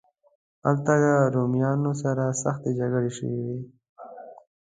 هلته 0.65 0.91
له 1.03 1.13
رومیانو 1.35 1.91
سره 2.03 2.23
سختې 2.43 2.69
جګړې 2.79 3.11
شوې 3.17 3.39
وې. 3.45 3.59